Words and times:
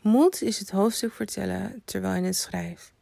Moed 0.00 0.42
is 0.42 0.58
het 0.58 0.70
hoofdstuk 0.70 1.12
vertellen 1.12 1.82
terwijl 1.84 2.20
je 2.20 2.26
het 2.26 2.36
schrijft. 2.36 2.92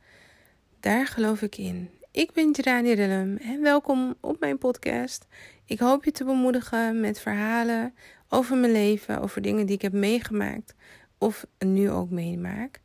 Daar 0.81 1.07
geloof 1.07 1.43
ik 1.43 1.57
in. 1.57 1.91
Ik 2.11 2.33
ben 2.33 2.51
Jirani 2.51 2.93
Rillem 2.93 3.37
en 3.37 3.63
welkom 3.63 4.15
op 4.21 4.41
mijn 4.41 4.59
podcast. 4.59 5.27
Ik 5.65 5.79
hoop 5.79 6.05
je 6.05 6.11
te 6.11 6.25
bemoedigen 6.25 7.01
met 7.01 7.21
verhalen 7.21 7.95
over 8.29 8.57
mijn 8.57 8.73
leven, 8.73 9.21
over 9.21 9.43
dingen 9.43 9.67
die 9.67 9.75
ik 9.75 9.83
heb 9.83 9.93
meegemaakt 9.93 10.75
of 11.19 11.47
nu 11.59 11.91
ook 11.91 12.11
meemaak. 12.11 12.81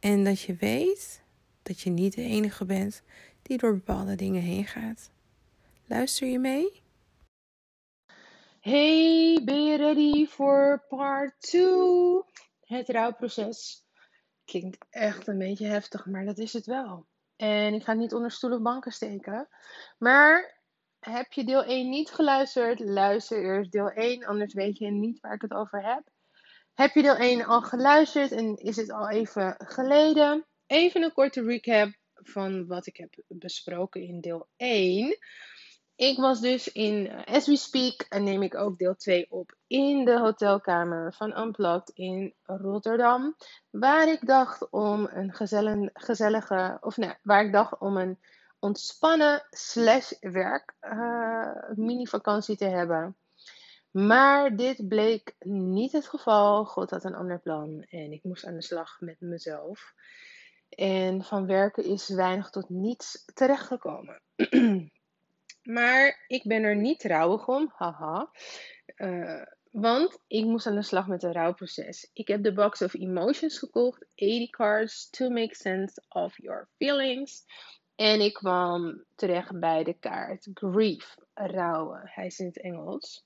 En 0.00 0.24
dat 0.24 0.40
je 0.40 0.54
weet 0.54 1.22
dat 1.62 1.80
je 1.80 1.90
niet 1.90 2.14
de 2.14 2.22
enige 2.22 2.64
bent 2.64 3.02
die 3.42 3.58
door 3.58 3.74
bepaalde 3.74 4.14
dingen 4.14 4.42
heen 4.42 4.66
gaat. 4.66 5.12
Luister 5.86 6.28
je 6.28 6.38
mee? 6.38 6.82
Hey, 8.60 9.40
ben 9.44 9.64
je 9.64 9.76
ready 9.76 10.26
voor 10.26 10.84
part 10.88 11.40
2? 11.40 11.62
Het 12.60 12.88
rouwproces. 12.88 13.84
Klinkt 14.44 14.86
echt 14.90 15.26
een 15.26 15.38
beetje 15.38 15.66
heftig, 15.66 16.06
maar 16.06 16.24
dat 16.24 16.38
is 16.38 16.52
het 16.52 16.66
wel. 16.66 17.06
En 17.36 17.74
ik 17.74 17.82
ga 17.82 17.90
het 17.90 18.00
niet 18.00 18.14
onder 18.14 18.30
stoel 18.30 18.52
of 18.52 18.62
banken 18.62 18.92
steken. 18.92 19.48
Maar 19.98 20.60
heb 21.00 21.32
je 21.32 21.44
deel 21.44 21.64
1 21.64 21.88
niet 21.88 22.10
geluisterd? 22.10 22.80
Luister 22.80 23.42
eerst 23.42 23.72
deel 23.72 23.90
1, 23.90 24.24
anders 24.24 24.54
weet 24.54 24.78
je 24.78 24.90
niet 24.90 25.20
waar 25.20 25.34
ik 25.34 25.42
het 25.42 25.54
over 25.54 25.82
heb. 25.82 26.02
Heb 26.74 26.94
je 26.94 27.02
deel 27.02 27.16
1 27.16 27.44
al 27.44 27.62
geluisterd 27.62 28.32
en 28.32 28.56
is 28.56 28.76
het 28.76 28.90
al 28.90 29.10
even 29.10 29.54
geleden? 29.58 30.46
Even 30.66 31.02
een 31.02 31.12
korte 31.12 31.42
recap 31.42 31.92
van 32.14 32.66
wat 32.66 32.86
ik 32.86 32.96
heb 32.96 33.14
besproken 33.28 34.02
in 34.02 34.20
deel 34.20 34.48
1. 34.56 35.18
Ik 35.96 36.16
was 36.16 36.40
dus 36.40 36.72
in 36.72 37.08
eh, 37.08 37.34
As 37.34 37.46
We 37.46 37.56
Speak 37.56 38.00
en 38.08 38.24
neem 38.24 38.42
ik 38.42 38.54
ook 38.54 38.78
deel 38.78 38.96
2 38.96 39.26
op 39.30 39.56
in 39.66 40.04
de 40.04 40.18
hotelkamer 40.18 41.14
van 41.14 41.38
Unplugged 41.38 41.90
in 41.94 42.34
Rotterdam. 42.42 43.36
Waar 43.70 44.08
ik 44.08 44.26
dacht 44.26 44.70
om 44.70 45.08
een 45.12 45.34
gezellige, 45.92 46.78
of 46.80 46.96
nee, 46.96 47.14
waar 47.22 47.44
ik 47.44 47.52
dacht 47.52 47.78
om 47.78 47.96
een 47.96 48.18
ontspannen 48.58 49.46
slash 49.50 50.12
werk 50.20 50.74
uh, 50.80 51.52
mini 51.74 52.06
vakantie 52.06 52.56
te 52.56 52.64
hebben. 52.68 53.16
Maar 53.90 54.56
dit 54.56 54.88
bleek 54.88 55.34
niet 55.38 55.92
het 55.92 56.08
geval. 56.08 56.64
God 56.64 56.90
had 56.90 57.04
een 57.04 57.14
ander 57.14 57.40
plan 57.40 57.82
en 57.82 58.12
ik 58.12 58.22
moest 58.22 58.46
aan 58.46 58.54
de 58.54 58.62
slag 58.62 59.00
met 59.00 59.20
mezelf. 59.20 59.94
En 60.68 61.24
van 61.24 61.46
werken 61.46 61.84
is 61.84 62.08
weinig 62.08 62.50
tot 62.50 62.68
niets 62.68 63.24
terechtgekomen. 63.34 64.20
maar 65.64 66.24
ik 66.26 66.42
ben 66.44 66.62
er 66.62 66.76
niet 66.76 67.02
rouwig 67.02 67.48
om, 67.48 67.72
haha. 67.76 68.30
Uh, 68.96 69.42
want 69.70 70.18
ik 70.26 70.44
moest 70.44 70.66
aan 70.66 70.74
de 70.74 70.82
slag 70.82 71.06
met 71.06 71.22
een 71.22 71.32
rouwproces. 71.32 72.10
Ik 72.12 72.28
heb 72.28 72.42
de 72.42 72.52
Box 72.52 72.82
of 72.82 72.94
Emotions 72.94 73.58
gekocht, 73.58 74.06
80 74.14 74.50
cards 74.50 75.10
to 75.10 75.28
make 75.28 75.54
sense 75.54 76.02
of 76.08 76.36
your 76.36 76.68
feelings. 76.76 77.44
En 77.96 78.20
ik 78.20 78.32
kwam 78.32 79.04
terecht 79.14 79.60
bij 79.60 79.84
de 79.84 79.98
kaart 79.98 80.48
Grief, 80.54 81.16
rouwen. 81.34 82.00
Hij 82.04 82.26
is 82.26 82.38
in 82.38 82.46
het 82.46 82.60
Engels. 82.60 83.24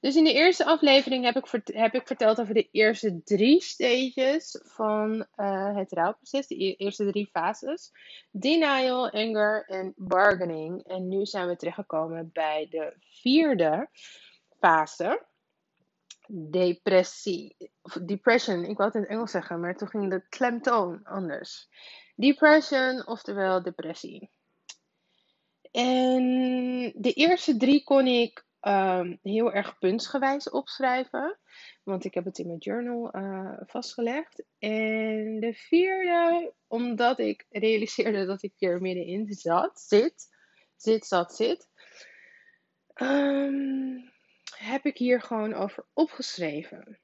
Dus 0.00 0.16
in 0.16 0.24
de 0.24 0.32
eerste 0.32 0.64
aflevering 0.64 1.24
heb 1.24 1.36
ik, 1.36 1.62
heb 1.64 1.94
ik 1.94 2.06
verteld 2.06 2.40
over 2.40 2.54
de 2.54 2.68
eerste 2.70 3.22
drie 3.24 3.62
stages 3.62 4.60
van 4.62 5.26
uh, 5.36 5.76
het 5.76 5.92
rouwproces. 5.92 6.46
De 6.46 6.64
e-, 6.64 6.74
eerste 6.76 7.10
drie 7.10 7.26
fases. 7.26 7.92
Denial, 8.30 9.10
anger 9.10 9.64
en 9.66 9.92
bargaining. 9.96 10.82
En 10.86 11.08
nu 11.08 11.26
zijn 11.26 11.48
we 11.48 11.56
terechtgekomen 11.56 12.30
bij 12.32 12.66
de 12.70 12.94
vierde 12.98 13.88
fase. 14.58 15.26
Depressie. 16.28 17.56
Of 17.82 17.92
depression. 17.92 18.64
Ik 18.64 18.76
wou 18.76 18.88
het 18.88 18.94
in 18.94 19.00
het 19.00 19.10
Engels 19.10 19.30
zeggen, 19.30 19.60
maar 19.60 19.76
toen 19.76 19.88
ging 19.88 20.10
de 20.10 20.28
klemtoon 20.28 21.04
anders. 21.04 21.68
Depression, 22.14 23.06
oftewel 23.06 23.62
depressie. 23.62 24.30
En 25.70 26.22
de 26.94 27.12
eerste 27.12 27.56
drie 27.56 27.84
kon 27.84 28.06
ik 28.06 28.44
um, 28.62 29.18
heel 29.22 29.52
erg 29.52 29.78
puntsgewijs 29.78 30.50
opschrijven. 30.50 31.38
Want 31.82 32.04
ik 32.04 32.14
heb 32.14 32.24
het 32.24 32.38
in 32.38 32.46
mijn 32.46 32.58
journal 32.58 33.16
uh, 33.16 33.60
vastgelegd. 33.66 34.44
En 34.58 35.40
de 35.40 35.52
vierde, 35.54 36.52
omdat 36.66 37.18
ik 37.18 37.46
realiseerde 37.50 38.26
dat 38.26 38.42
ik 38.42 38.52
hier 38.56 38.80
middenin 38.80 39.32
zat, 39.32 39.80
zit, 39.80 40.28
zit, 40.76 41.06
zat, 41.06 41.34
zit. 41.34 41.68
Um, 42.94 44.10
heb 44.56 44.84
ik 44.84 44.98
hier 44.98 45.20
gewoon 45.20 45.54
over 45.54 45.86
opgeschreven. 45.92 47.01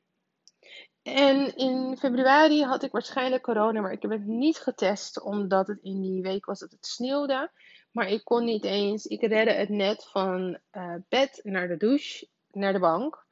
En 1.15 1.57
in 1.57 1.97
februari 1.99 2.65
had 2.65 2.83
ik 2.83 2.93
waarschijnlijk 2.93 3.43
corona, 3.43 3.81
maar 3.81 3.93
ik 3.93 4.03
heb 4.03 4.11
het 4.11 4.27
niet 4.27 4.59
getest 4.59 5.23
omdat 5.23 5.67
het 5.67 5.79
in 5.83 6.01
die 6.01 6.23
week 6.23 6.45
was 6.45 6.59
dat 6.59 6.71
het 6.71 6.87
sneeuwde. 6.87 7.51
Maar 7.93 8.09
ik 8.09 8.25
kon 8.25 8.45
niet 8.45 8.65
eens. 8.65 9.07
Ik 9.07 9.21
redde 9.21 9.53
het 9.53 9.69
net 9.69 10.09
van 10.11 10.59
uh, 10.73 10.95
bed 11.09 11.41
naar 11.43 11.69
de 11.69 11.77
douche, 11.77 12.29
naar 12.51 12.73
de 12.73 12.79
bank. 12.79 13.27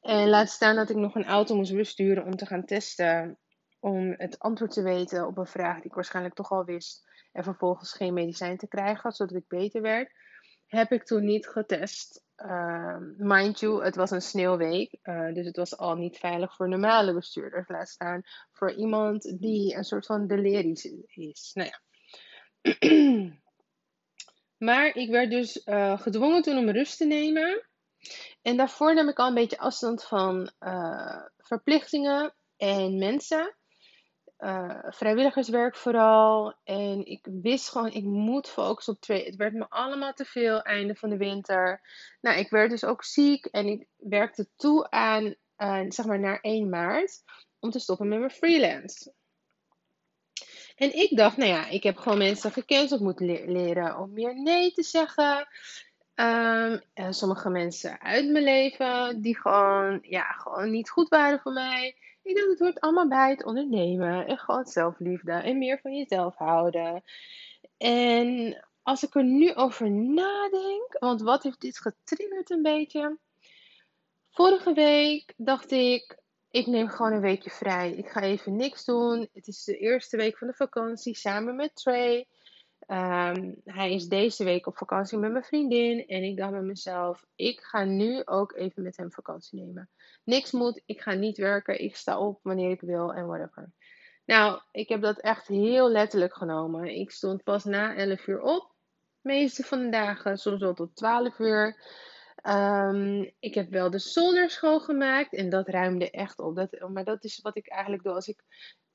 En 0.00 0.28
laat 0.28 0.48
staan 0.48 0.76
dat 0.76 0.90
ik 0.90 0.96
nog 0.96 1.14
een 1.14 1.26
auto 1.26 1.54
moest 1.54 1.74
besturen 1.74 2.24
om 2.24 2.36
te 2.36 2.46
gaan 2.46 2.64
testen. 2.64 3.38
Om 3.80 4.14
het 4.16 4.38
antwoord 4.38 4.72
te 4.72 4.82
weten 4.82 5.26
op 5.26 5.38
een 5.38 5.46
vraag 5.46 5.76
die 5.76 5.84
ik 5.84 5.94
waarschijnlijk 5.94 6.34
toch 6.34 6.50
al 6.50 6.64
wist. 6.64 7.06
En 7.32 7.44
vervolgens 7.44 7.92
geen 7.92 8.14
medicijn 8.14 8.56
te 8.56 8.68
krijgen, 8.68 9.12
zodat 9.12 9.36
ik 9.36 9.48
beter 9.48 9.82
werd. 9.82 10.12
Heb 10.68 10.92
ik 10.92 11.04
toen 11.04 11.24
niet 11.24 11.46
getest. 11.46 12.24
Uh, 12.36 12.96
mind 13.16 13.60
you, 13.60 13.84
het 13.84 13.96
was 13.96 14.10
een 14.10 14.22
sneeuwweek. 14.22 14.98
Uh, 15.02 15.34
dus 15.34 15.46
het 15.46 15.56
was 15.56 15.76
al 15.76 15.94
niet 15.94 16.18
veilig 16.18 16.56
voor 16.56 16.68
normale 16.68 17.14
bestuurders. 17.14 17.68
Laat 17.68 17.88
staan 17.88 18.22
voor 18.52 18.72
iemand 18.72 19.38
die 19.40 19.74
een 19.74 19.84
soort 19.84 20.06
van 20.06 20.26
delirisch 20.26 20.84
is. 21.06 21.50
Nou 21.54 21.70
ja. 21.70 21.80
Maar 24.58 24.94
ik 24.94 25.10
werd 25.10 25.30
dus 25.30 25.66
uh, 25.66 26.00
gedwongen 26.00 26.42
toen 26.42 26.58
om 26.58 26.70
rust 26.70 26.96
te 26.96 27.06
nemen. 27.06 27.68
En 28.42 28.56
daarvoor 28.56 28.94
nam 28.94 29.08
ik 29.08 29.18
al 29.18 29.28
een 29.28 29.34
beetje 29.34 29.58
afstand 29.58 30.04
van 30.04 30.50
uh, 30.60 31.22
verplichtingen 31.36 32.34
en 32.56 32.98
mensen. 32.98 33.57
Uh, 34.38 34.78
vrijwilligerswerk 34.82 35.76
vooral. 35.76 36.54
En 36.64 37.06
ik 37.06 37.26
wist 37.42 37.68
gewoon, 37.68 37.92
ik 37.92 38.04
moet 38.04 38.48
focussen 38.48 38.92
op 38.92 39.00
twee. 39.00 39.24
Het 39.24 39.36
werd 39.36 39.52
me 39.52 39.66
allemaal 39.68 40.12
te 40.12 40.24
veel 40.24 40.62
einde 40.62 40.94
van 40.94 41.10
de 41.10 41.16
winter. 41.16 41.80
Nou, 42.20 42.38
ik 42.38 42.50
werd 42.50 42.70
dus 42.70 42.84
ook 42.84 43.04
ziek 43.04 43.44
en 43.44 43.66
ik 43.66 43.86
werkte 43.96 44.48
toe 44.56 44.90
aan, 44.90 45.34
zeg 45.88 46.04
maar, 46.06 46.20
naar 46.20 46.40
1 46.40 46.68
maart 46.68 47.22
om 47.58 47.70
te 47.70 47.78
stoppen 47.78 48.08
met 48.08 48.18
mijn 48.18 48.30
freelance. 48.30 49.12
En 50.76 50.96
ik 50.96 51.16
dacht, 51.16 51.36
nou 51.36 51.50
ja, 51.50 51.68
ik 51.68 51.82
heb 51.82 51.96
gewoon 51.96 52.18
mensen 52.18 52.52
gekend. 52.52 52.92
Ik 52.92 53.00
moet 53.00 53.20
leren 53.20 53.98
om 53.98 54.12
meer 54.12 54.42
nee 54.42 54.72
te 54.72 54.82
zeggen. 54.82 55.48
Um, 56.14 56.80
en 56.94 57.14
sommige 57.14 57.50
mensen 57.50 58.00
uit 58.00 58.30
mijn 58.30 58.44
leven 58.44 59.20
die 59.20 59.40
gewoon, 59.40 59.98
ja, 60.02 60.32
gewoon 60.32 60.70
niet 60.70 60.90
goed 60.90 61.08
waren 61.08 61.40
voor 61.40 61.52
mij. 61.52 61.96
Ik 62.28 62.36
dacht, 62.36 62.48
het 62.48 62.58
hoort 62.58 62.80
allemaal 62.80 63.08
bij 63.08 63.30
het 63.30 63.44
ondernemen. 63.44 64.26
En 64.26 64.38
gewoon 64.38 64.66
zelfliefde. 64.66 65.32
En 65.32 65.58
meer 65.58 65.78
van 65.80 65.96
jezelf 65.96 66.36
houden. 66.36 67.02
En 67.76 68.56
als 68.82 69.02
ik 69.02 69.14
er 69.14 69.24
nu 69.24 69.54
over 69.54 69.90
nadenk, 69.90 70.96
want 70.98 71.22
wat 71.22 71.42
heeft 71.42 71.60
dit 71.60 71.78
getriggerd 71.78 72.50
een 72.50 72.62
beetje? 72.62 73.18
Vorige 74.30 74.72
week 74.72 75.34
dacht 75.36 75.70
ik, 75.70 76.18
ik 76.50 76.66
neem 76.66 76.88
gewoon 76.88 77.12
een 77.12 77.20
weekje 77.20 77.50
vrij. 77.50 77.92
Ik 77.92 78.08
ga 78.08 78.20
even 78.20 78.56
niks 78.56 78.84
doen. 78.84 79.28
Het 79.32 79.46
is 79.46 79.64
de 79.64 79.78
eerste 79.78 80.16
week 80.16 80.38
van 80.38 80.46
de 80.46 80.54
vakantie 80.54 81.16
samen 81.16 81.56
met 81.56 81.76
Trey. 81.76 82.26
Um, 82.90 83.60
hij 83.64 83.92
is 83.92 84.06
deze 84.06 84.44
week 84.44 84.66
op 84.66 84.76
vakantie 84.76 85.18
met 85.18 85.32
mijn 85.32 85.44
vriendin. 85.44 86.06
En 86.06 86.22
ik 86.22 86.36
dacht 86.36 86.50
bij 86.50 86.62
mezelf: 86.62 87.24
ik 87.34 87.60
ga 87.60 87.84
nu 87.84 88.22
ook 88.24 88.56
even 88.56 88.82
met 88.82 88.96
hem 88.96 89.12
vakantie 89.12 89.60
nemen. 89.60 89.90
Niks 90.24 90.50
moet. 90.52 90.82
Ik 90.86 91.00
ga 91.00 91.12
niet 91.12 91.36
werken. 91.36 91.80
Ik 91.80 91.96
sta 91.96 92.18
op 92.18 92.40
wanneer 92.42 92.70
ik 92.70 92.80
wil 92.80 93.14
en 93.14 93.26
whatever. 93.26 93.72
Nou, 94.24 94.60
ik 94.70 94.88
heb 94.88 95.02
dat 95.02 95.20
echt 95.20 95.46
heel 95.46 95.90
letterlijk 95.90 96.34
genomen. 96.34 96.94
Ik 96.94 97.10
stond 97.10 97.42
pas 97.42 97.64
na 97.64 97.94
11 97.94 98.26
uur 98.26 98.40
op. 98.40 98.72
meeste 99.20 99.62
van 99.62 99.82
de 99.82 99.88
dagen, 99.88 100.38
soms 100.38 100.60
wel 100.60 100.74
tot 100.74 100.96
12 100.96 101.38
uur. 101.38 101.80
Um, 102.48 103.32
ik 103.38 103.54
heb 103.54 103.70
wel 103.70 103.90
de 103.90 103.98
zolder 103.98 104.50
schoongemaakt 104.50 105.34
en 105.34 105.50
dat 105.50 105.68
ruimde 105.68 106.10
echt 106.10 106.38
op. 106.38 106.56
Dat, 106.56 106.88
maar 106.88 107.04
dat 107.04 107.24
is 107.24 107.40
wat 107.40 107.56
ik 107.56 107.68
eigenlijk 107.68 108.02
doe 108.02 108.12
als 108.14 108.28
ik 108.28 108.42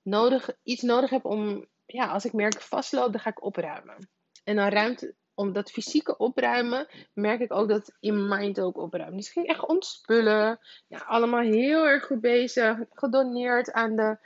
nodig, 0.01 0.50
iets 0.63 0.81
nodig 0.81 1.10
heb 1.10 1.25
om, 1.25 1.68
ja, 1.85 2.07
als 2.07 2.25
ik 2.25 2.33
merk 2.33 2.62
vastloop, 2.62 3.12
dan 3.12 3.21
ga 3.21 3.30
ik 3.30 3.44
opruimen. 3.44 4.09
En 4.44 4.56
dan 4.56 4.68
ruimt, 4.68 5.12
om 5.33 5.53
dat 5.53 5.71
fysieke 5.71 6.18
opruimen, 6.18 6.88
merk 7.13 7.39
ik 7.39 7.53
ook 7.53 7.69
dat 7.69 7.95
in 8.00 8.27
mind 8.27 8.59
ook 8.59 8.77
opruimen. 8.77 9.18
Dus 9.18 9.27
ik 9.27 9.33
ging 9.33 9.47
echt 9.47 9.68
ontspullen. 9.68 10.59
Ja, 10.88 10.97
allemaal 10.97 11.41
heel 11.41 11.85
erg 11.85 12.06
goed 12.06 12.21
bezig. 12.21 12.77
Gedoneerd 12.94 13.71
aan 13.71 13.95
de 13.95 14.18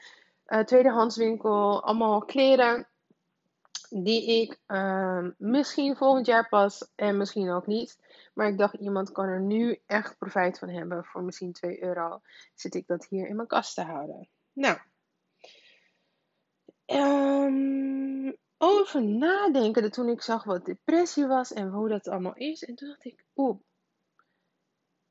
uh, 0.47 0.59
tweedehandswinkel. 0.59 1.83
Allemaal 1.83 2.25
kleren 2.25 2.87
die 3.89 4.41
ik 4.41 4.59
ehm, 4.65 5.31
misschien 5.37 5.95
volgend 5.95 6.25
jaar 6.25 6.47
pas 6.49 6.91
en 6.95 7.17
misschien 7.17 7.49
ook 7.49 7.67
niet. 7.67 7.99
Maar 8.33 8.47
ik 8.47 8.57
dacht, 8.57 8.73
iemand 8.73 9.11
kan 9.11 9.25
er 9.25 9.41
nu 9.41 9.79
echt 9.85 10.17
profijt 10.17 10.59
van 10.59 10.69
hebben. 10.69 11.05
Voor 11.05 11.23
misschien 11.23 11.53
2 11.53 11.83
euro 11.83 12.21
zit 12.55 12.75
ik 12.75 12.87
dat 12.87 13.05
hier 13.05 13.27
in 13.27 13.35
mijn 13.35 13.47
kast 13.47 13.75
te 13.75 13.81
houden. 13.81 14.29
Nou, 14.53 14.77
um, 16.87 18.35
over 18.57 19.03
nadenken 19.03 19.91
toen 19.91 20.09
ik 20.09 20.21
zag 20.21 20.43
wat 20.43 20.65
depressie 20.65 21.25
was 21.27 21.53
en 21.53 21.69
hoe 21.69 21.89
dat 21.89 22.07
allemaal 22.07 22.35
is. 22.35 22.63
En 22.63 22.75
toen 22.75 22.87
dacht 22.87 23.05
ik, 23.05 23.23
oeh, 23.35 23.59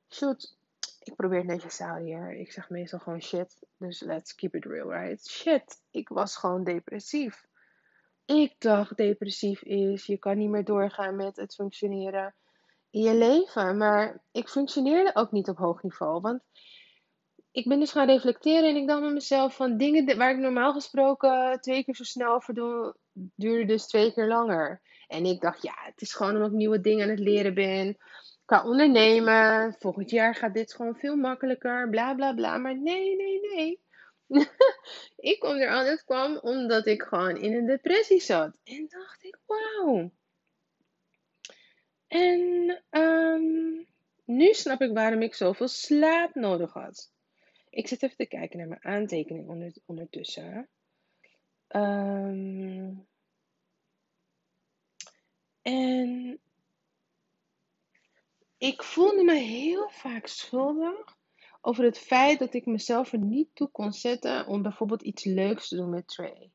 shoot, 0.08 0.56
ik 1.02 1.14
probeer 1.14 1.38
het 1.38 1.46
netjes 1.46 1.78
houden 1.78 2.04
hier. 2.04 2.32
Ik 2.32 2.52
zeg 2.52 2.70
meestal 2.70 2.98
gewoon 2.98 3.22
shit, 3.22 3.66
dus 3.76 4.00
let's 4.00 4.34
keep 4.34 4.54
it 4.54 4.64
real, 4.64 4.92
right? 4.92 5.28
Shit, 5.28 5.80
ik 5.90 6.08
was 6.08 6.36
gewoon 6.36 6.64
depressief. 6.64 7.46
Ik 8.24 8.54
dacht 8.58 8.96
depressief 8.96 9.62
is, 9.62 10.06
je 10.06 10.16
kan 10.16 10.38
niet 10.38 10.50
meer 10.50 10.64
doorgaan 10.64 11.16
met 11.16 11.36
het 11.36 11.54
functioneren 11.54 12.34
in 12.90 13.00
je 13.00 13.14
leven. 13.14 13.76
Maar 13.76 14.22
ik 14.32 14.48
functioneerde 14.48 15.14
ook 15.14 15.32
niet 15.32 15.48
op 15.48 15.56
hoog 15.56 15.82
niveau, 15.82 16.20
want 16.20 16.42
ik 17.56 17.68
ben 17.68 17.80
dus 17.80 17.92
gaan 17.92 18.06
reflecteren 18.06 18.68
en 18.68 18.76
ik 18.76 18.86
dacht 18.86 19.02
met 19.02 19.12
mezelf 19.12 19.56
van 19.56 19.76
dingen 19.76 20.16
waar 20.16 20.30
ik 20.30 20.38
normaal 20.38 20.72
gesproken 20.72 21.60
twee 21.60 21.84
keer 21.84 21.94
zo 21.94 22.04
snel 22.04 22.34
over 22.34 22.54
doe, 22.54 22.96
duurde 23.12 23.64
dus 23.64 23.86
twee 23.86 24.12
keer 24.12 24.26
langer. 24.26 24.80
En 25.08 25.24
ik 25.24 25.40
dacht, 25.40 25.62
ja, 25.62 25.74
het 25.76 26.00
is 26.00 26.14
gewoon 26.14 26.34
omdat 26.34 26.50
ik 26.50 26.56
nieuwe 26.56 26.80
dingen 26.80 27.04
aan 27.04 27.10
het 27.10 27.18
leren 27.18 27.54
ben. 27.54 27.96
Qua 28.44 28.64
ondernemen, 28.64 29.76
volgend 29.78 30.10
jaar 30.10 30.34
gaat 30.34 30.54
dit 30.54 30.74
gewoon 30.74 30.96
veel 30.96 31.16
makkelijker, 31.16 31.90
bla 31.90 32.14
bla 32.14 32.34
bla. 32.34 32.56
Maar 32.56 32.78
nee, 32.78 33.16
nee, 33.16 33.40
nee. 33.40 33.80
ik 35.32 35.38
kom 35.38 35.56
er 35.56 35.70
altijd 35.70 36.04
kwam 36.04 36.38
omdat 36.38 36.86
ik 36.86 37.02
gewoon 37.02 37.36
in 37.36 37.54
een 37.54 37.66
depressie 37.66 38.20
zat. 38.20 38.58
En 38.64 38.86
dacht 38.88 39.24
ik, 39.24 39.38
wauw. 39.46 40.10
En 42.06 42.82
um, 42.90 43.86
nu 44.24 44.52
snap 44.52 44.80
ik 44.80 44.92
waarom 44.92 45.22
ik 45.22 45.34
zoveel 45.34 45.68
slaap 45.68 46.34
nodig 46.34 46.72
had. 46.72 47.14
Ik 47.76 47.88
zit 47.88 48.02
even 48.02 48.16
te 48.16 48.26
kijken 48.26 48.58
naar 48.58 48.68
mijn 48.68 48.84
aantekening 48.84 49.76
ondertussen. 49.86 50.68
Um, 51.68 53.06
en 55.62 56.40
ik 58.58 58.82
voelde 58.82 59.24
me 59.24 59.34
heel 59.34 59.88
vaak 59.90 60.26
schuldig 60.26 61.16
over 61.60 61.84
het 61.84 61.98
feit 61.98 62.38
dat 62.38 62.54
ik 62.54 62.66
mezelf 62.66 63.12
er 63.12 63.18
niet 63.18 63.48
toe 63.54 63.70
kon 63.70 63.92
zetten 63.92 64.46
om 64.46 64.62
bijvoorbeeld 64.62 65.02
iets 65.02 65.24
leuks 65.24 65.68
te 65.68 65.76
doen 65.76 65.90
met 65.90 66.08
Trey. 66.08 66.50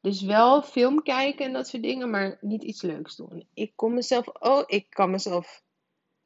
Dus 0.00 0.22
wel 0.22 0.62
film 0.62 1.02
kijken 1.02 1.46
en 1.46 1.52
dat 1.52 1.68
soort 1.68 1.82
dingen, 1.82 2.10
maar 2.10 2.38
niet 2.40 2.62
iets 2.62 2.82
leuks 2.82 3.16
doen. 3.16 3.48
Ik 3.54 3.72
kon 3.76 3.94
mezelf, 3.94 4.26
oh, 4.26 4.62
ik 4.66 4.90
kan 4.90 5.10
mezelf, 5.10 5.62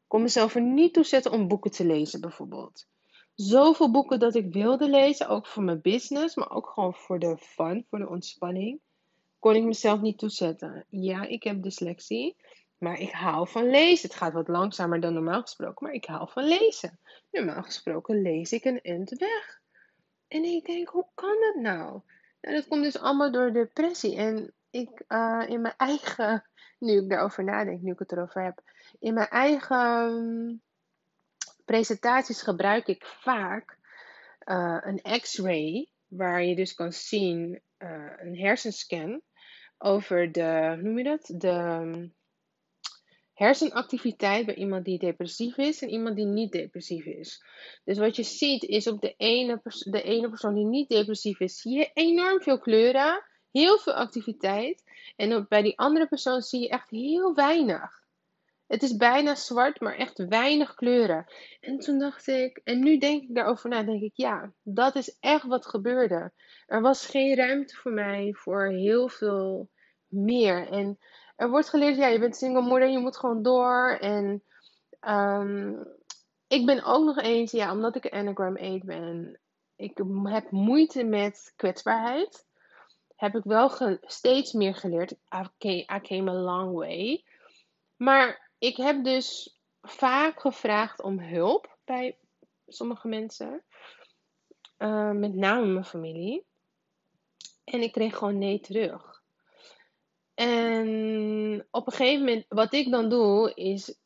kon 0.06 0.23
mezelf 0.23 0.55
er 0.55 0.62
niet 0.62 0.94
toe 0.94 1.05
zetten 1.05 1.32
om 1.32 1.49
boeken 1.49 1.70
te 1.70 1.87
lezen 1.87 2.20
bijvoorbeeld 2.20 2.87
zoveel 3.40 3.90
boeken 3.90 4.19
dat 4.19 4.35
ik 4.35 4.52
wilde 4.52 4.88
lezen, 4.88 5.29
ook 5.29 5.46
voor 5.46 5.62
mijn 5.62 5.81
business, 5.81 6.35
maar 6.35 6.50
ook 6.50 6.67
gewoon 6.67 6.94
voor 6.94 7.19
de 7.19 7.37
fun, 7.38 7.87
voor 7.88 7.99
de 7.99 8.08
ontspanning, 8.08 8.81
kon 9.38 9.55
ik 9.55 9.64
mezelf 9.64 10.00
niet 10.00 10.19
toezetten. 10.19 10.85
Ja, 10.88 11.23
ik 11.23 11.43
heb 11.43 11.62
dyslexie, 11.62 12.37
maar 12.79 13.00
ik 13.00 13.11
hou 13.11 13.49
van 13.49 13.70
lezen. 13.70 14.08
Het 14.08 14.19
gaat 14.19 14.32
wat 14.32 14.49
langzamer 14.49 15.00
dan 15.00 15.12
normaal 15.12 15.40
gesproken, 15.40 15.87
maar 15.87 15.94
ik 15.94 16.05
hou 16.05 16.31
van 16.31 16.44
lezen. 16.44 16.99
Normaal 17.31 17.62
gesproken 17.62 18.23
lees 18.23 18.52
ik 18.52 18.64
een 18.64 18.81
end 18.81 19.11
weg. 19.19 19.61
En 20.29 20.44
ik 20.44 20.67
denk, 20.67 20.88
hoe 20.88 21.06
kan 21.14 21.37
dat 21.40 21.62
nou? 21.62 22.00
Nou, 22.40 22.55
dat 22.55 22.69
komt 22.69 22.82
dus 22.82 22.99
allemaal 22.99 23.32
door 23.32 23.52
depressie. 23.52 24.17
En 24.17 24.52
ik 24.70 25.05
uh, 25.08 25.44
in 25.46 25.61
mijn 25.61 25.75
eigen, 25.76 26.44
nu 26.79 26.93
ik 26.93 27.08
daarover 27.08 27.44
nadenk, 27.44 27.82
nu 27.82 27.93
ik 27.93 27.99
het 27.99 28.12
erover 28.12 28.43
heb, 28.43 28.62
in 28.99 29.14
mijn 29.14 29.29
eigen 29.29 30.62
presentaties 31.69 32.43
gebruik 32.43 32.87
ik 32.87 33.05
vaak 33.05 33.79
uh, 34.44 34.79
een 34.81 35.20
X-ray, 35.20 35.88
waar 36.06 36.44
je 36.44 36.55
dus 36.55 36.75
kan 36.75 36.93
zien 36.93 37.61
uh, 37.79 38.12
een 38.17 38.38
hersenscan 38.38 39.23
over 39.79 40.32
de, 40.32 40.79
noem 40.82 40.99
je 40.99 41.05
dat? 41.05 41.32
De 41.35 41.49
um, 41.49 42.15
hersenactiviteit 43.32 44.47
bij 44.47 44.55
iemand 44.55 44.85
die 44.85 44.99
depressief 44.99 45.56
is 45.56 45.82
en 45.82 45.88
iemand 45.88 46.17
die 46.17 46.26
niet 46.26 46.53
depressief 46.53 47.05
is. 47.05 47.43
Dus 47.85 47.99
wat 47.99 48.17
je 48.17 48.23
ziet 48.23 48.62
is 48.62 48.87
op 48.87 49.00
de 49.00 49.14
ene, 49.17 49.61
de 49.91 50.03
ene 50.03 50.29
persoon 50.29 50.55
die 50.55 50.67
niet 50.67 50.88
depressief 50.88 51.41
is, 51.41 51.61
zie 51.61 51.79
je 51.79 51.91
enorm 51.94 52.43
veel 52.43 52.59
kleuren, 52.59 53.25
heel 53.50 53.79
veel 53.79 53.94
activiteit. 53.94 54.82
En 55.17 55.35
op, 55.35 55.49
bij 55.49 55.62
die 55.62 55.79
andere 55.79 56.06
persoon 56.06 56.41
zie 56.41 56.61
je 56.61 56.69
echt 56.69 56.91
heel 56.91 57.35
weinig. 57.35 57.98
Het 58.69 58.82
is 58.82 58.97
bijna 58.97 59.35
zwart, 59.35 59.81
maar 59.81 59.94
echt 59.94 60.19
weinig 60.29 60.75
kleuren. 60.75 61.26
En 61.61 61.79
toen 61.79 61.99
dacht 61.99 62.26
ik, 62.26 62.61
en 62.65 62.79
nu 62.81 62.99
denk 62.99 63.23
ik 63.23 63.35
daarover 63.35 63.70
na, 63.70 63.82
denk 63.82 64.03
ik, 64.03 64.12
ja, 64.15 64.53
dat 64.62 64.94
is 64.94 65.17
echt 65.20 65.44
wat 65.44 65.67
gebeurde. 65.67 66.32
Er 66.67 66.81
was 66.81 67.06
geen 67.06 67.37
ruimte 67.37 67.76
voor 67.76 67.93
mij 67.93 68.35
voor 68.35 68.67
heel 68.67 69.09
veel 69.09 69.70
meer. 70.06 70.69
En 70.69 70.99
er 71.37 71.50
wordt 71.50 71.69
geleerd, 71.69 71.97
ja, 71.97 72.06
je 72.06 72.19
bent 72.19 72.37
single 72.37 72.62
moeder, 72.62 72.88
je 72.88 72.99
moet 72.99 73.17
gewoon 73.17 73.43
door. 73.43 73.97
En 74.00 74.43
um, 75.00 75.87
ik 76.49 76.67
ben 76.67 76.85
ook 76.85 77.05
nog 77.05 77.19
eens, 77.19 77.50
ja, 77.50 77.73
omdat 77.73 77.97
ik 77.97 78.05
een 78.05 78.11
Enneagram 78.11 78.56
8 78.56 78.85
ben, 78.85 79.41
ik 79.76 80.00
heb 80.23 80.50
moeite 80.50 81.05
met 81.05 81.53
kwetsbaarheid. 81.56 82.47
Heb 83.17 83.35
ik 83.35 83.44
wel 83.44 83.99
steeds 84.00 84.53
meer 84.53 84.75
geleerd. 84.75 85.12
I 85.64 86.00
came 86.03 86.31
a 86.31 86.35
long 86.35 86.75
way. 86.75 87.25
Maar 87.97 88.48
ik 88.58 88.76
heb 88.76 89.05
dus 89.05 89.58
vaak 89.82 90.40
gevraagd 90.40 91.02
om 91.02 91.20
hulp 91.20 91.78
bij 91.84 92.19
sommige 92.66 93.08
mensen. 93.08 93.64
Uh, 94.78 95.10
met 95.10 95.34
name 95.34 95.66
mijn 95.66 95.84
familie. 95.84 96.46
En 97.64 97.82
ik 97.82 97.93
kreeg 97.93 98.16
gewoon 98.16 98.38
nee 98.38 98.60
terug. 98.60 99.22
En 100.34 101.66
op 101.70 101.87
een 101.87 101.93
gegeven 101.93 102.25
moment, 102.25 102.44
wat 102.49 102.72
ik 102.72 102.90
dan 102.90 103.08
doe, 103.08 103.55
is. 103.55 103.96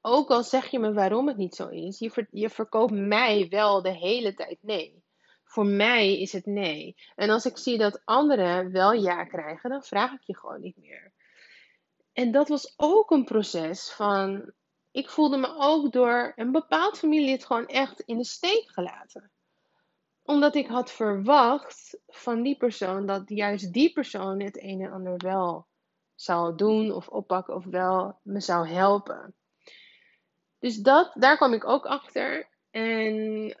Ook 0.00 0.30
al 0.30 0.42
zeg 0.42 0.70
je 0.70 0.78
me 0.78 0.92
waarom 0.92 1.28
het 1.28 1.36
niet 1.36 1.54
zo 1.54 1.68
is, 1.68 1.98
je 2.30 2.50
verkoopt 2.50 2.92
mij 2.92 3.48
wel 3.48 3.82
de 3.82 3.92
hele 3.92 4.34
tijd 4.34 4.58
nee. 4.60 5.04
Voor 5.44 5.66
mij 5.66 6.20
is 6.20 6.32
het 6.32 6.46
nee. 6.46 6.96
En 7.14 7.30
als 7.30 7.44
ik 7.44 7.56
zie 7.56 7.78
dat 7.78 8.02
anderen 8.04 8.72
wel 8.72 8.92
ja 8.92 9.24
krijgen, 9.24 9.70
dan 9.70 9.82
vraag 9.82 10.12
ik 10.12 10.22
je 10.22 10.36
gewoon 10.36 10.60
niet 10.60 10.76
meer. 10.76 11.12
En 12.16 12.30
dat 12.30 12.48
was 12.48 12.74
ook 12.76 13.10
een 13.10 13.24
proces 13.24 13.90
van. 13.90 14.52
Ik 14.90 15.10
voelde 15.10 15.36
me 15.36 15.56
ook 15.56 15.92
door 15.92 16.32
een 16.36 16.52
bepaald 16.52 16.98
familielid 16.98 17.44
gewoon 17.44 17.66
echt 17.66 18.00
in 18.00 18.16
de 18.16 18.24
steek 18.24 18.64
gelaten. 18.66 19.30
Omdat 20.22 20.54
ik 20.54 20.66
had 20.66 20.90
verwacht 20.92 21.98
van 22.06 22.42
die 22.42 22.56
persoon 22.56 23.06
dat 23.06 23.22
juist 23.26 23.72
die 23.72 23.92
persoon 23.92 24.40
het 24.40 24.62
een 24.62 24.80
en 24.80 24.92
ander 24.92 25.16
wel 25.16 25.66
zou 26.14 26.56
doen 26.56 26.92
of 26.92 27.08
oppakken 27.08 27.54
of 27.54 27.64
wel 27.64 28.18
me 28.22 28.40
zou 28.40 28.68
helpen. 28.68 29.34
Dus 30.58 30.76
dat, 30.76 31.12
daar 31.14 31.36
kwam 31.36 31.52
ik 31.52 31.66
ook 31.66 31.86
achter. 31.86 32.48
En 32.70 33.14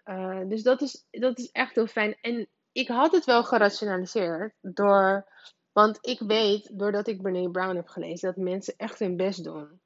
uh, 0.04 0.48
dus 0.48 0.62
dat 0.62 0.80
is, 0.80 1.06
dat 1.10 1.38
is 1.38 1.50
echt 1.50 1.74
heel 1.74 1.86
fijn. 1.86 2.16
En 2.20 2.48
ik 2.72 2.88
had 2.88 3.12
het 3.12 3.24
wel 3.24 3.44
gerationaliseerd 3.44 4.54
door 4.60 5.28
want 5.76 5.98
ik 6.00 6.20
weet, 6.20 6.78
doordat 6.78 7.06
ik 7.06 7.22
Brene 7.22 7.50
Brown 7.50 7.76
heb 7.76 7.88
gelezen, 7.88 8.34
dat 8.34 8.44
mensen 8.44 8.74
echt 8.76 8.98
hun 8.98 9.16
best 9.16 9.44
doen. 9.44 9.80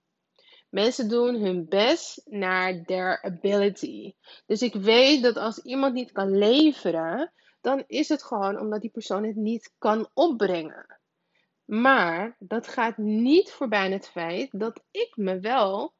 Mensen 0.68 1.08
doen 1.08 1.34
hun 1.34 1.68
best 1.68 2.22
naar 2.24 2.82
their 2.84 3.22
ability. 3.22 4.14
Dus 4.46 4.62
ik 4.62 4.74
weet 4.74 5.22
dat 5.22 5.36
als 5.36 5.58
iemand 5.58 5.94
niet 5.94 6.12
kan 6.12 6.38
leveren, 6.38 7.32
dan 7.60 7.84
is 7.86 8.08
het 8.08 8.22
gewoon 8.22 8.58
omdat 8.58 8.80
die 8.80 8.90
persoon 8.90 9.24
het 9.24 9.36
niet 9.36 9.72
kan 9.78 10.08
opbrengen. 10.14 11.00
Maar 11.64 12.36
dat 12.38 12.68
gaat 12.68 12.96
niet 12.96 13.50
voorbij 13.50 13.90
het 13.90 14.08
feit 14.08 14.48
dat 14.52 14.82
ik 14.90 15.16
me 15.16 15.40
wel 15.40 15.94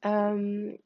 um, 0.00 0.80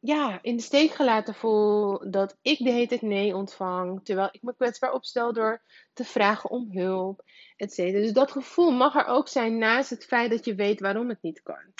ja, 0.00 0.38
in 0.42 0.56
de 0.56 0.62
steek 0.62 0.90
gelaten 0.90 1.34
voel. 1.34 2.10
Dat 2.10 2.38
ik 2.42 2.58
de 2.58 2.70
hele 2.70 2.86
tijd 2.86 3.02
nee 3.02 3.36
ontvang. 3.36 4.04
Terwijl 4.04 4.28
ik 4.32 4.42
me 4.42 4.54
kwetsbaar 4.54 4.92
opstel 4.92 5.32
door 5.32 5.62
te 5.92 6.04
vragen 6.04 6.50
om 6.50 6.72
hulp, 6.72 7.22
etc. 7.56 7.76
Dus 7.76 8.12
dat 8.12 8.32
gevoel 8.32 8.70
mag 8.70 8.94
er 8.94 9.06
ook 9.06 9.28
zijn 9.28 9.58
naast 9.58 9.90
het 9.90 10.04
feit 10.04 10.30
dat 10.30 10.44
je 10.44 10.54
weet 10.54 10.80
waarom 10.80 11.08
het 11.08 11.22
niet 11.22 11.42
kan. 11.42 11.72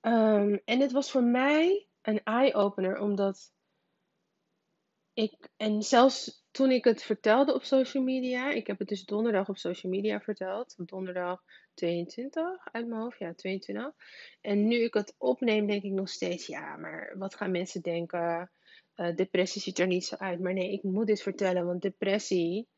Um, 0.00 0.60
en 0.64 0.80
het 0.80 0.92
was 0.92 1.10
voor 1.10 1.24
mij 1.24 1.86
een 2.02 2.20
eye-opener, 2.24 2.98
omdat 2.98 3.52
ik, 5.12 5.48
en 5.56 5.82
zelfs 5.82 6.44
toen 6.50 6.70
ik 6.70 6.84
het 6.84 7.02
vertelde 7.02 7.54
op 7.54 7.64
social 7.64 8.02
media, 8.02 8.50
ik 8.50 8.66
heb 8.66 8.78
het 8.78 8.88
dus 8.88 9.04
donderdag 9.04 9.48
op 9.48 9.58
social 9.58 9.92
media 9.92 10.20
verteld, 10.20 10.74
donderdag 10.76 11.42
22 11.76 12.68
uit 12.72 12.86
mijn 12.86 13.00
hoofd, 13.00 13.18
ja 13.18 13.34
22. 13.34 13.92
En 14.40 14.66
nu 14.66 14.76
ik 14.76 14.94
het 14.94 15.14
opneem, 15.18 15.66
denk 15.66 15.82
ik 15.82 15.92
nog 15.92 16.08
steeds, 16.08 16.46
ja, 16.46 16.76
maar 16.76 17.14
wat 17.18 17.34
gaan 17.34 17.50
mensen 17.50 17.82
denken? 17.82 18.50
Uh, 18.96 19.14
depressie 19.14 19.62
ziet 19.62 19.78
er 19.78 19.86
niet 19.86 20.04
zo 20.04 20.16
uit. 20.16 20.40
Maar 20.40 20.52
nee, 20.52 20.72
ik 20.72 20.82
moet 20.82 21.06
dit 21.06 21.22
vertellen, 21.22 21.66
want 21.66 21.82
depressie 21.82 22.68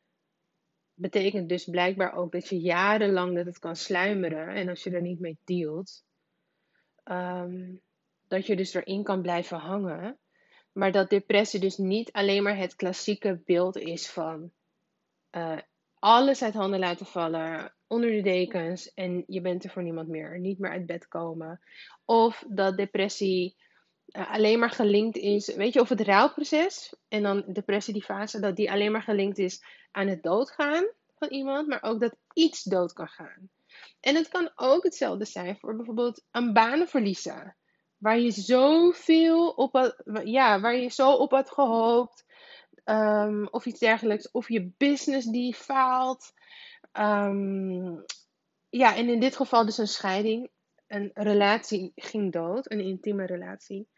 betekent 0.93 1.49
dus 1.49 1.65
blijkbaar 1.65 2.13
ook 2.13 2.31
dat 2.31 2.47
je 2.47 2.59
jarenlang 2.59 3.35
dat 3.35 3.45
het 3.45 3.59
kan 3.59 3.75
sluimeren. 3.75 4.47
En 4.47 4.69
als 4.69 4.83
je 4.83 4.91
er 4.91 5.01
niet 5.01 5.19
mee 5.19 5.39
dealt, 5.43 6.03
ehm, 7.03 7.75
dat 8.27 8.45
je 8.45 8.55
dus 8.55 8.73
erin 8.73 9.03
kan 9.03 9.21
blijven 9.21 9.57
hangen. 9.57 10.19
Maar 10.71 10.91
dat 10.91 11.09
depressie 11.09 11.59
dus 11.59 11.77
niet 11.77 12.11
alleen 12.11 12.43
maar 12.43 12.57
het 12.57 12.75
klassieke 12.75 13.41
beeld 13.45 13.77
is 13.77 14.09
van 14.09 14.51
uh, 15.31 15.59
alles 15.99 16.43
uit 16.43 16.53
handen 16.53 16.79
laten 16.79 17.05
vallen, 17.05 17.73
onder 17.89 18.11
de 18.11 18.21
dekens 18.21 18.93
en 18.93 19.23
je 19.27 19.41
bent 19.41 19.63
er 19.63 19.69
voor 19.69 19.83
niemand 19.83 20.07
meer. 20.07 20.39
Niet 20.39 20.59
meer 20.59 20.71
uit 20.71 20.85
bed 20.85 21.07
komen. 21.07 21.59
Of 22.05 22.43
dat 22.47 22.77
depressie 22.77 23.55
uh, 24.11 24.31
alleen 24.31 24.59
maar 24.59 24.71
gelinkt 24.71 25.17
is, 25.17 25.55
weet 25.55 25.73
je, 25.73 25.79
of 25.79 25.89
het 25.89 26.01
rouwproces 26.01 26.95
en 27.07 27.23
dan 27.23 27.43
depressie, 27.47 27.93
die 27.93 28.03
fase, 28.03 28.39
dat 28.39 28.55
die 28.55 28.71
alleen 28.71 28.91
maar 28.91 29.01
gelinkt 29.01 29.37
is 29.37 29.63
aan 29.91 30.07
het 30.07 30.23
doodgaan 30.23 30.87
van 31.17 31.27
iemand, 31.29 31.67
maar 31.67 31.83
ook 31.83 31.99
dat 31.99 32.15
iets 32.33 32.63
dood 32.63 32.93
kan 32.93 33.07
gaan. 33.07 33.49
En 33.99 34.15
het 34.15 34.27
kan 34.27 34.51
ook 34.55 34.83
hetzelfde 34.83 35.25
zijn 35.25 35.57
voor 35.57 35.75
bijvoorbeeld 35.75 36.23
een 36.31 36.53
baan 36.53 36.87
verliezen. 36.87 37.55
Waar 37.97 38.19
je 38.19 38.31
zoveel 38.31 39.49
op 39.49 39.73
had, 39.73 40.03
ja, 40.23 40.59
waar 40.59 40.75
je 40.75 40.89
zo 40.89 41.11
op 41.11 41.31
had 41.31 41.51
gehoopt. 41.51 42.25
Um, 42.85 43.47
of 43.51 43.65
iets 43.65 43.79
dergelijks. 43.79 44.31
Of 44.31 44.49
je 44.49 44.71
business 44.77 45.27
die 45.27 45.55
faalt. 45.55 46.33
Um, 46.99 48.03
ja, 48.69 48.95
en 48.95 49.09
in 49.09 49.19
dit 49.19 49.35
geval 49.35 49.65
dus 49.65 49.77
een 49.77 49.87
scheiding. 49.87 50.49
Een 50.87 51.11
relatie 51.13 51.91
ging 51.95 52.31
dood. 52.31 52.71
Een 52.71 52.79
intieme 52.79 53.25
relatie. 53.25 53.89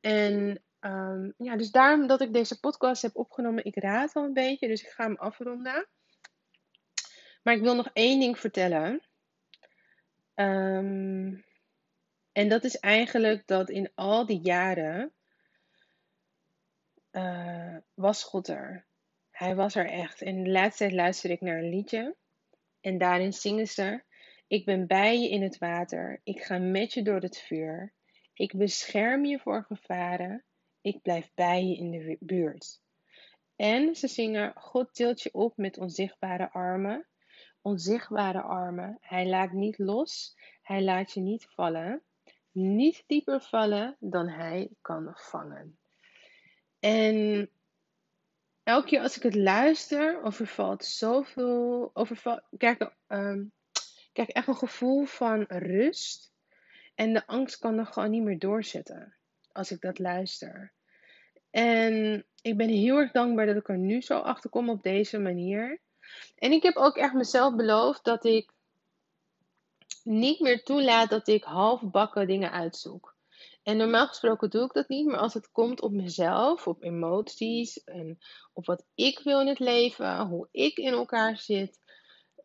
En 0.00 0.62
um, 0.80 1.34
ja, 1.36 1.56
dus 1.56 1.70
daarom 1.70 2.06
dat 2.06 2.20
ik 2.20 2.32
deze 2.32 2.60
podcast 2.60 3.02
heb 3.02 3.16
opgenomen. 3.16 3.64
Ik 3.64 3.76
raad 3.76 4.12
wel 4.12 4.24
een 4.24 4.32
beetje, 4.32 4.68
dus 4.68 4.82
ik 4.82 4.88
ga 4.88 5.04
hem 5.04 5.16
afronden. 5.16 5.88
Maar 7.42 7.54
ik 7.54 7.62
wil 7.62 7.74
nog 7.74 7.90
één 7.92 8.20
ding 8.20 8.38
vertellen. 8.38 9.02
Um, 10.34 11.44
en 12.32 12.48
dat 12.48 12.64
is 12.64 12.78
eigenlijk 12.78 13.46
dat 13.46 13.70
in 13.70 13.90
al 13.94 14.26
die 14.26 14.40
jaren 14.40 15.12
uh, 17.12 17.76
was 17.94 18.24
God 18.24 18.48
er. 18.48 18.86
Hij 19.34 19.54
was 19.54 19.74
er 19.74 19.90
echt. 19.90 20.22
En 20.22 20.42
de 20.42 20.50
laatste 20.50 20.82
tijd 20.82 20.92
luisterde 20.92 21.34
ik 21.34 21.40
naar 21.40 21.58
een 21.58 21.68
liedje. 21.68 22.16
En 22.80 22.98
daarin 22.98 23.32
zingen 23.32 23.68
ze: 23.68 24.02
Ik 24.46 24.64
ben 24.64 24.86
bij 24.86 25.20
je 25.20 25.28
in 25.28 25.42
het 25.42 25.58
water. 25.58 26.20
Ik 26.24 26.42
ga 26.42 26.58
met 26.58 26.92
je 26.92 27.02
door 27.02 27.20
het 27.20 27.38
vuur. 27.38 27.92
Ik 28.34 28.56
bescherm 28.56 29.24
je 29.24 29.38
voor 29.38 29.64
gevaren. 29.64 30.44
Ik 30.80 31.02
blijf 31.02 31.30
bij 31.34 31.64
je 31.64 31.76
in 31.76 31.90
de 31.90 32.16
buurt. 32.20 32.80
En 33.56 33.94
ze 33.94 34.08
zingen: 34.08 34.52
God 34.56 34.94
tilt 34.94 35.22
je 35.22 35.32
op 35.32 35.56
met 35.56 35.78
onzichtbare 35.78 36.50
armen. 36.50 37.06
Onzichtbare 37.60 38.40
armen. 38.40 38.98
Hij 39.00 39.26
laat 39.26 39.52
niet 39.52 39.78
los. 39.78 40.36
Hij 40.62 40.82
laat 40.82 41.12
je 41.12 41.20
niet 41.20 41.44
vallen 41.44 42.02
niet 42.54 43.04
dieper 43.06 43.40
vallen 43.40 43.96
dan 44.00 44.28
hij 44.28 44.70
kan 44.80 45.12
vangen. 45.14 45.78
En 46.78 47.50
elke 48.64 48.86
keer 48.86 49.00
als 49.00 49.16
ik 49.16 49.22
het 49.22 49.34
luister, 49.34 50.22
overvalt 50.22 50.84
zoveel. 50.84 51.90
Overvalt, 51.92 52.42
kijk, 52.58 52.90
um, 53.08 53.52
echt 54.12 54.48
een 54.48 54.56
gevoel 54.56 55.04
van 55.04 55.44
rust. 55.48 56.32
En 56.94 57.12
de 57.12 57.26
angst 57.26 57.58
kan 57.58 57.78
er 57.78 57.86
gewoon 57.86 58.10
niet 58.10 58.22
meer 58.22 58.38
doorzetten 58.38 59.14
als 59.52 59.70
ik 59.70 59.80
dat 59.80 59.98
luister. 59.98 60.72
En 61.50 62.24
ik 62.42 62.56
ben 62.56 62.68
heel 62.68 62.98
erg 62.98 63.12
dankbaar 63.12 63.46
dat 63.46 63.56
ik 63.56 63.68
er 63.68 63.78
nu 63.78 64.00
zo 64.00 64.18
achter 64.18 64.50
kom 64.50 64.68
op 64.68 64.82
deze 64.82 65.18
manier. 65.18 65.80
En 66.38 66.52
ik 66.52 66.62
heb 66.62 66.76
ook 66.76 66.96
echt 66.96 67.12
mezelf 67.12 67.54
beloofd 67.54 68.04
dat 68.04 68.24
ik 68.24 68.52
niet 70.02 70.40
meer 70.40 70.62
toelaat 70.62 71.10
dat 71.10 71.28
ik 71.28 71.44
halfbakken 71.44 72.26
dingen 72.26 72.52
uitzoek. 72.52 73.13
En 73.62 73.76
normaal 73.76 74.06
gesproken 74.06 74.50
doe 74.50 74.64
ik 74.64 74.72
dat 74.72 74.88
niet, 74.88 75.06
maar 75.06 75.18
als 75.18 75.34
het 75.34 75.50
komt 75.52 75.80
op 75.80 75.92
mezelf, 75.92 76.66
op 76.66 76.82
emoties 76.82 77.84
en 77.84 78.18
op 78.52 78.66
wat 78.66 78.84
ik 78.94 79.18
wil 79.18 79.40
in 79.40 79.46
het 79.46 79.58
leven, 79.58 80.26
hoe 80.26 80.48
ik 80.50 80.76
in 80.76 80.92
elkaar 80.92 81.38
zit, 81.38 81.80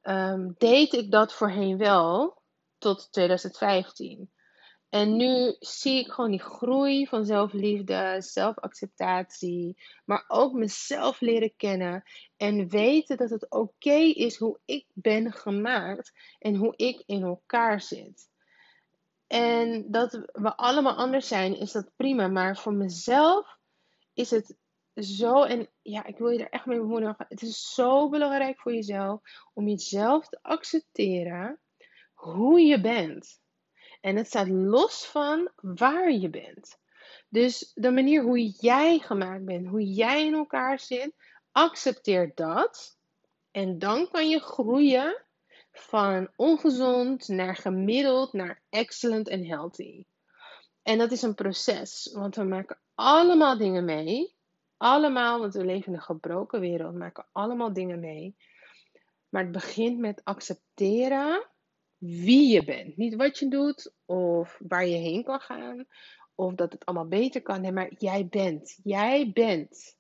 um, 0.04 0.56
deed 0.58 0.94
ik 0.94 1.12
dat 1.12 1.34
voorheen 1.34 1.78
wel 1.78 2.42
tot 2.78 3.12
2015. 3.12 4.32
En 4.90 5.16
nu 5.16 5.56
zie 5.60 6.00
ik 6.00 6.12
gewoon 6.12 6.32
die 6.32 6.42
groei 6.42 7.08
van 7.08 7.26
zelfliefde, 7.26 8.16
zelfacceptatie, 8.20 9.82
maar 10.06 10.26
ook 10.28 10.54
mezelf 10.54 11.20
leren 11.20 11.54
kennen 11.56 12.04
en 12.38 12.70
weten 12.70 13.18
dat 13.18 13.30
het 13.30 13.50
oké 13.50 14.00
is 14.00 14.38
hoe 14.38 14.60
ik 14.66 14.86
ben 14.94 15.32
gemaakt 15.34 16.12
en 16.40 16.56
hoe 16.56 16.74
ik 16.76 17.04
in 17.06 17.24
elkaar 17.24 17.82
zit. 17.82 18.30
En 19.30 19.92
dat 19.92 20.12
we 20.32 20.56
allemaal 20.56 20.96
anders 20.96 21.28
zijn, 21.28 21.58
is 21.58 21.72
dat 21.72 21.96
prima, 21.96 22.28
maar 22.28 22.58
voor 22.58 22.74
mezelf 22.74 23.58
is 24.14 24.32
het 24.32 24.58
zo, 24.96 25.44
en 25.44 25.70
ja, 25.82 26.06
ik 26.06 26.18
wil 26.18 26.30
je 26.30 26.40
er 26.40 26.50
echt 26.50 26.66
mee 26.66 26.80
bemoedigen. 26.80 27.26
Het 27.30 27.42
is 27.42 27.74
zo 27.74 28.10
belangrijk 28.10 28.60
voor 28.60 28.74
jezelf 28.74 29.22
om 29.54 29.68
jezelf 29.68 30.28
te 30.28 30.40
accepteren 30.42 31.60
hoe 32.14 32.62
je 32.62 32.82
bent. 32.82 33.42
En 34.02 34.16
het 34.16 34.28
staat 34.28 34.48
los 34.48 35.06
van 35.06 35.52
waar 35.56 36.12
je 36.12 36.30
bent. 36.30 36.80
Dus 37.28 37.72
de 37.74 37.92
manier 37.92 38.24
hoe 38.24 38.48
jij 38.48 39.00
gemaakt 39.00 39.46
bent, 39.46 39.68
hoe 39.68 39.94
jij 39.94 40.26
in 40.26 40.34
elkaar 40.34 40.80
zit, 40.80 41.14
accepteer 41.52 42.32
dat. 42.36 42.98
En 43.52 43.80
dan 43.80 44.10
kan 44.12 44.30
je 44.30 44.40
groeien 44.40 45.26
van 45.80 46.30
ongezond 46.36 47.28
naar 47.28 47.56
gemiddeld 47.56 48.34
naar 48.34 48.62
excellent 48.70 49.28
en 49.28 49.46
healthy. 49.46 50.06
En 50.82 50.98
dat 50.98 51.12
is 51.12 51.22
een 51.22 51.36
proces, 51.36 52.10
want 52.14 52.36
we 52.36 52.44
maken 52.44 52.80
allemaal 52.96 53.58
dingen 53.58 53.86
mee. 53.86 54.36
Allemaal, 54.78 55.40
want 55.40 55.54
we 55.54 55.66
leven 55.66 55.88
in 55.88 55.94
een 55.94 56.02
gebroken 56.02 56.60
wereld, 56.60 56.96
maken 56.96 57.28
allemaal 57.32 57.74
dingen 57.74 58.00
mee. 58.00 58.36
Maar 59.30 59.44
het 59.44 59.52
begint 59.52 60.00
met 60.00 60.22
accepteren 60.24 61.48
wie 61.98 62.54
je 62.54 62.64
bent. 62.64 62.98
Niet 62.98 63.16
wat 63.16 63.40
je 63.40 63.48
doet 63.48 63.94
of 64.06 64.60
waar 64.68 64.86
je 64.86 64.98
heen 64.98 65.24
kan 65.24 65.40
gaan 65.40 65.88
of 66.36 66.54
dat 66.54 66.72
het 66.72 66.86
allemaal 66.86 67.08
beter 67.08 67.42
kan. 67.42 67.62
Nee, 67.62 67.72
maar 67.72 67.94
jij 67.98 68.28
bent. 68.28 68.80
Jij 68.84 69.32
bent. 69.34 69.98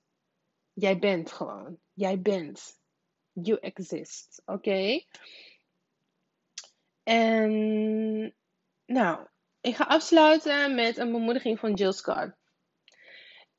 Jij 0.73 0.99
bent 0.99 1.31
gewoon. 1.31 1.79
Jij 1.93 2.21
bent. 2.21 2.79
You 3.31 3.57
exist. 3.59 4.41
Oké? 4.45 5.01
En 7.03 8.35
nou, 8.85 9.27
ik 9.61 9.75
ga 9.75 9.83
afsluiten 9.83 10.75
met 10.75 10.97
een 10.97 11.11
bemoediging 11.11 11.59
van 11.59 11.73
Jill 11.73 11.91
Scott. 11.91 12.31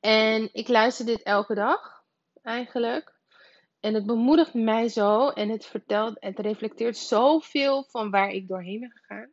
En 0.01 0.49
ik 0.53 0.69
luister 0.69 1.07
dit 1.07 1.23
elke 1.23 1.55
dag 1.55 2.05
eigenlijk. 2.43 3.19
En 3.81 3.95
het 3.95 4.07
bemoedigt 4.07 4.55
mij 4.55 4.89
zo 4.89 5.29
en 5.29 5.49
het 5.49 5.67
vertelt, 5.67 6.17
het 6.21 6.39
reflecteert 6.39 6.97
zoveel 6.97 7.85
van 7.85 8.11
waar 8.11 8.31
ik 8.31 8.49
doorheen 8.49 8.81
ben 8.81 8.91
gegaan. 8.91 9.31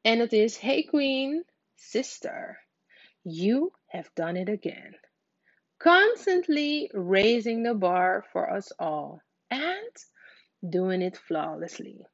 En 0.00 0.18
het 0.18 0.32
is: 0.32 0.58
Hey 0.58 0.82
Queen, 0.82 1.44
sister, 1.74 2.66
you 3.22 3.72
have 3.86 4.10
done 4.14 4.40
it 4.40 4.48
again. 4.48 5.00
Constantly 5.76 6.90
raising 6.92 7.64
the 7.64 7.74
bar 7.74 8.26
for 8.30 8.56
us 8.56 8.76
all 8.76 9.22
and 9.46 10.10
doing 10.58 11.02
it 11.02 11.18
flawlessly. 11.18 12.06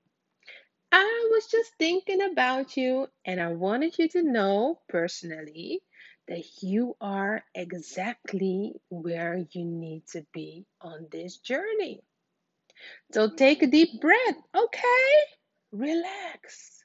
Was 1.34 1.46
just 1.48 1.74
thinking 1.80 2.22
about 2.22 2.76
you 2.76 3.08
and 3.24 3.40
I 3.40 3.48
wanted 3.48 3.98
you 3.98 4.08
to 4.10 4.22
know 4.22 4.78
personally 4.88 5.82
that 6.28 6.44
you 6.62 6.96
are 7.00 7.42
exactly 7.56 8.74
where 8.88 9.44
you 9.50 9.64
need 9.64 10.06
to 10.12 10.24
be 10.32 10.64
on 10.80 11.08
this 11.10 11.38
journey. 11.38 12.04
So 13.10 13.30
take 13.30 13.64
a 13.64 13.66
deep 13.66 14.00
breath, 14.00 14.36
okay? 14.54 15.10
Relax. 15.72 16.84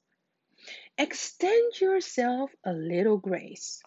Extend 0.97 1.79
yourself 1.79 2.49
a 2.65 2.73
little 2.73 3.17
grace. 3.17 3.83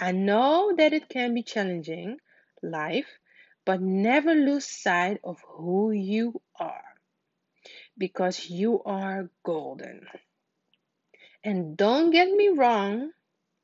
I 0.00 0.12
know 0.12 0.72
that 0.74 0.94
it 0.94 1.10
can 1.10 1.34
be 1.34 1.42
challenging, 1.42 2.16
life, 2.62 3.18
but 3.66 3.82
never 3.82 4.34
lose 4.34 4.64
sight 4.64 5.20
of 5.22 5.38
who 5.46 5.90
you 5.90 6.40
are 6.58 6.87
because 7.98 8.48
you 8.48 8.82
are 8.84 9.28
golden. 9.44 10.06
And 11.44 11.76
don't 11.76 12.10
get 12.10 12.30
me 12.30 12.48
wrong, 12.48 13.10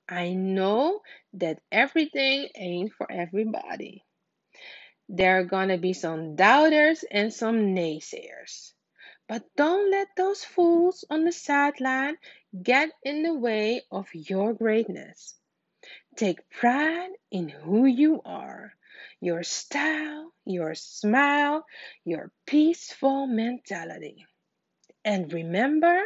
I 0.09 0.35
know 0.35 1.00
that 1.35 1.61
everything 1.73 2.49
ain't 2.57 2.93
for 2.93 3.11
everybody. 3.11 4.05
There 5.09 5.38
are 5.38 5.45
gonna 5.45 5.79
be 5.79 5.93
some 5.93 6.37
doubters 6.37 7.05
and 7.11 7.33
some 7.33 7.75
naysayers. 7.75 8.73
But 9.29 9.45
don't 9.57 9.91
let 9.91 10.09
those 10.17 10.45
fools 10.45 11.05
on 11.09 11.25
the 11.25 11.33
sideline 11.33 12.17
get 12.62 12.91
in 13.03 13.23
the 13.23 13.35
way 13.35 13.83
of 13.91 14.07
your 14.12 14.53
greatness. 14.53 15.35
Take 16.17 16.49
pride 16.50 17.11
in 17.31 17.49
who 17.49 17.87
you 17.87 18.21
are. 18.25 18.75
Your 19.21 19.43
style, 19.43 20.33
your 20.45 20.75
smile, 20.75 21.65
your 22.05 22.31
peaceful 22.47 23.27
mentality. 23.27 24.27
And 25.05 25.33
remember, 25.33 26.01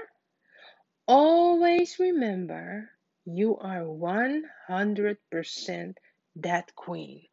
always 1.06 1.98
remember, 1.98 2.90
you 3.24 3.58
are 3.58 3.84
100% 3.84 5.96
that 6.42 6.74
queen. 6.74 7.28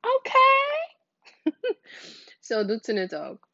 Oké. 0.00 0.38
Zo 2.40 2.64
doet 2.66 2.84
ze 2.84 2.92
het 2.92 3.14
ook. 3.14 3.48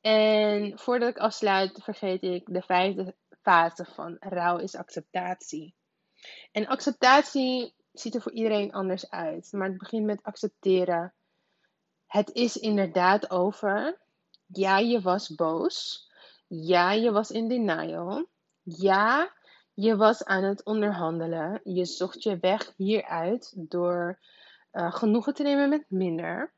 En 0.00 0.78
voordat 0.78 1.08
ik 1.08 1.18
afsluit, 1.18 1.82
vergeet 1.82 2.22
ik 2.22 2.42
de 2.46 2.62
vijfde 2.62 3.14
fase 3.42 3.84
van 3.84 4.16
rouw 4.20 4.58
is 4.58 4.76
acceptatie. 4.76 5.74
En 6.52 6.66
acceptatie 6.66 7.74
ziet 7.92 8.14
er 8.14 8.22
voor 8.22 8.32
iedereen 8.32 8.72
anders 8.72 9.10
uit. 9.10 9.52
Maar 9.52 9.68
het 9.68 9.78
begint 9.78 10.04
met 10.04 10.22
accepteren. 10.22 11.14
Het 12.06 12.30
is 12.32 12.56
inderdaad 12.56 13.30
over. 13.30 14.00
Ja, 14.46 14.78
je 14.78 15.00
was 15.00 15.34
boos. 15.34 16.06
Ja, 16.46 16.92
je 16.92 17.12
was 17.12 17.30
in 17.30 17.48
denial. 17.48 18.26
Ja, 18.62 19.32
je 19.74 19.96
was 19.96 20.24
aan 20.24 20.44
het 20.44 20.64
onderhandelen. 20.64 21.60
Je 21.64 21.84
zocht 21.84 22.22
je 22.22 22.38
weg 22.38 22.72
hieruit 22.76 23.52
door 23.56 24.18
uh, 24.72 24.92
genoegen 24.92 25.34
te 25.34 25.42
nemen 25.42 25.68
met 25.68 25.84
minder. 25.88 26.52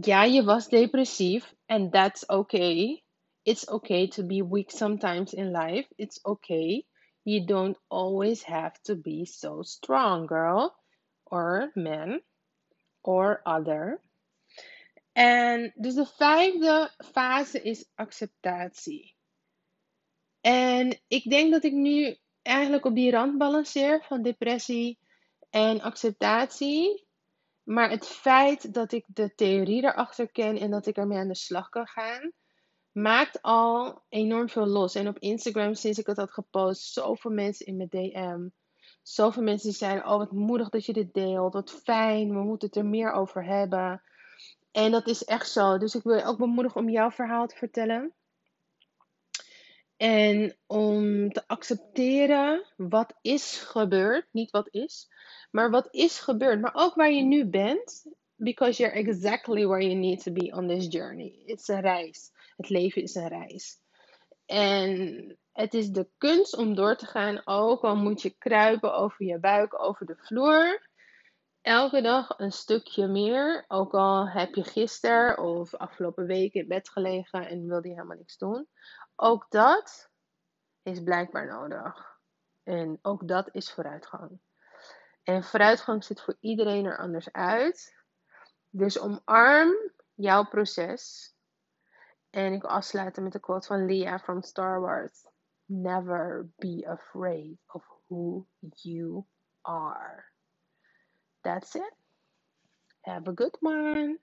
Ja, 0.00 0.24
je 0.24 0.44
was 0.44 0.68
depressief. 0.68 1.54
And 1.66 1.92
that's 1.92 2.26
okay. 2.26 3.04
It's 3.42 3.68
okay 3.68 4.08
to 4.08 4.24
be 4.24 4.48
weak 4.48 4.70
sometimes 4.70 5.34
in 5.34 5.50
life. 5.50 5.92
It's 5.96 6.24
okay. 6.24 6.86
You 7.26 7.44
don't 7.44 7.76
always 7.88 8.44
have 8.44 8.80
to 8.82 8.94
be 8.94 9.24
so 9.24 9.62
strong, 9.62 10.26
girl, 10.26 10.76
or 11.24 11.72
man, 11.74 12.22
or 13.02 13.40
other. 13.44 14.00
En 15.12 15.72
dus 15.74 15.94
de 15.94 16.06
vijfde 16.06 16.94
fase 17.12 17.62
is 17.62 17.90
acceptatie. 17.94 19.16
En 20.40 21.00
ik 21.08 21.30
denk 21.30 21.52
dat 21.52 21.64
ik 21.64 21.72
nu 21.72 22.16
eigenlijk 22.42 22.84
op 22.84 22.94
die 22.94 23.10
rand 23.10 23.38
balanceer 23.38 24.04
van 24.04 24.22
depressie 24.22 24.98
en 25.50 25.80
acceptatie. 25.80 27.06
Maar 27.62 27.90
het 27.90 28.06
feit 28.06 28.74
dat 28.74 28.92
ik 28.92 29.04
de 29.06 29.34
theorie 29.34 29.84
erachter 29.84 30.30
ken 30.30 30.58
en 30.58 30.70
dat 30.70 30.86
ik 30.86 30.96
ermee 30.96 31.18
aan 31.18 31.28
de 31.28 31.34
slag 31.34 31.68
kan 31.68 31.86
gaan, 31.86 32.32
maakt 32.96 33.42
al 33.42 34.02
enorm 34.08 34.48
veel 34.48 34.66
los. 34.66 34.94
En 34.94 35.08
op 35.08 35.18
Instagram, 35.18 35.74
sinds 35.74 35.98
ik 35.98 36.06
het 36.06 36.16
had 36.16 36.30
gepost, 36.30 36.92
zoveel 36.92 37.30
mensen 37.30 37.66
in 37.66 37.76
mijn 37.76 37.88
DM. 37.88 38.48
Zoveel 39.02 39.42
mensen 39.42 39.68
die 39.68 39.78
zeiden: 39.78 40.06
Oh, 40.06 40.16
wat 40.16 40.32
moedig 40.32 40.68
dat 40.68 40.86
je 40.86 40.92
dit 40.92 41.14
deelt. 41.14 41.52
Wat 41.52 41.70
fijn, 41.70 42.28
we 42.28 42.42
moeten 42.42 42.68
het 42.68 42.76
er 42.76 42.86
meer 42.86 43.12
over 43.12 43.44
hebben. 43.44 44.02
En 44.72 44.90
dat 44.90 45.06
is 45.08 45.24
echt 45.24 45.50
zo. 45.50 45.78
Dus 45.78 45.94
ik 45.94 46.02
wil 46.02 46.16
je 46.16 46.24
ook 46.24 46.38
bemoedigen 46.38 46.80
om 46.80 46.88
jouw 46.88 47.10
verhaal 47.10 47.46
te 47.46 47.56
vertellen. 47.56 48.14
En 49.96 50.56
om 50.66 51.32
te 51.32 51.42
accepteren 51.46 52.64
wat 52.76 53.14
is 53.22 53.56
gebeurd. 53.56 54.26
Niet 54.30 54.50
wat 54.50 54.68
is, 54.70 55.08
maar 55.50 55.70
wat 55.70 55.88
is 55.90 56.18
gebeurd. 56.18 56.60
Maar 56.60 56.74
ook 56.74 56.94
waar 56.94 57.12
je 57.12 57.22
nu 57.22 57.46
bent. 57.46 58.06
Because 58.38 58.82
you're 58.82 58.98
exactly 58.98 59.66
where 59.66 59.86
you 59.86 59.94
need 59.94 60.22
to 60.22 60.32
be 60.32 60.52
on 60.52 60.68
this 60.68 60.86
journey. 60.86 61.42
It's 61.44 61.68
een 61.68 61.80
reis. 61.80 62.32
Het 62.56 62.68
leven 62.68 63.02
is 63.02 63.14
een 63.14 63.28
reis. 63.28 63.78
En 64.46 65.38
het 65.52 65.74
is 65.74 65.88
de 65.88 66.08
kunst 66.18 66.56
om 66.56 66.74
door 66.74 66.96
te 66.96 67.06
gaan, 67.06 67.40
ook 67.44 67.82
al 67.82 67.96
moet 67.96 68.22
je 68.22 68.30
kruipen 68.30 68.94
over 68.94 69.26
je 69.26 69.38
buik, 69.38 69.82
over 69.82 70.06
de 70.06 70.16
vloer. 70.16 70.88
Elke 71.60 72.02
dag 72.02 72.38
een 72.38 72.52
stukje 72.52 73.06
meer. 73.06 73.64
Ook 73.68 73.94
al 73.94 74.28
heb 74.28 74.54
je 74.54 74.64
gisteren 74.64 75.38
of 75.38 75.74
afgelopen 75.74 76.26
week 76.26 76.54
in 76.54 76.68
bed 76.68 76.88
gelegen 76.88 77.48
en 77.48 77.66
wilde 77.66 77.88
je 77.88 77.94
helemaal 77.94 78.16
niks 78.16 78.38
doen. 78.38 78.68
Ook 79.16 79.46
dat 79.48 80.10
is 80.82 81.02
blijkbaar 81.02 81.46
nodig. 81.46 82.18
En 82.62 82.98
ook 83.02 83.28
dat 83.28 83.48
is 83.52 83.72
vooruitgang. 83.72 84.40
En 85.22 85.44
vooruitgang 85.44 86.04
zit 86.04 86.20
voor 86.20 86.36
iedereen 86.40 86.84
er 86.84 86.98
anders 86.98 87.32
uit. 87.32 87.94
Dus 88.70 88.98
omarm 88.98 89.74
jouw 90.14 90.44
proces. 90.44 91.34
En 92.36 92.52
ik 92.52 92.62
wil 92.62 92.70
afsluiten 92.70 93.22
met 93.22 93.32
de 93.32 93.40
quote 93.40 93.66
van 93.66 93.86
Leia 93.86 94.18
from 94.18 94.42
Star 94.42 94.80
Wars. 94.80 95.26
Never 95.64 96.48
be 96.56 96.86
afraid 96.88 97.58
of 97.66 97.84
who 98.08 98.46
you 98.60 99.24
are. 99.60 100.24
That's 101.40 101.74
it. 101.74 101.94
Have 103.00 103.30
a 103.30 103.34
good 103.34 103.56
one. 103.60 104.18